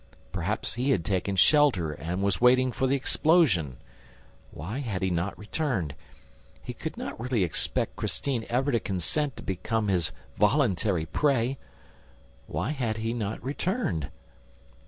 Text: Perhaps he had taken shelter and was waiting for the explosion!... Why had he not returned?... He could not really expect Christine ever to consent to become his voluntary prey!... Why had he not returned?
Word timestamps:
Perhaps 0.31 0.73
he 0.73 0.89
had 0.89 1.05
taken 1.05 1.35
shelter 1.35 1.91
and 1.91 2.23
was 2.23 2.41
waiting 2.41 2.71
for 2.71 2.87
the 2.87 2.95
explosion!... 2.95 3.77
Why 4.49 4.79
had 4.79 5.03
he 5.03 5.11
not 5.11 5.37
returned?... 5.37 5.93
He 6.63 6.73
could 6.73 6.97
not 6.97 7.19
really 7.19 7.43
expect 7.43 7.97
Christine 7.97 8.43
ever 8.49 8.71
to 8.71 8.79
consent 8.79 9.35
to 9.37 9.43
become 9.43 9.89
his 9.89 10.11
voluntary 10.39 11.05
prey!... 11.05 11.59
Why 12.47 12.71
had 12.71 12.97
he 12.97 13.13
not 13.13 13.43
returned? 13.43 14.09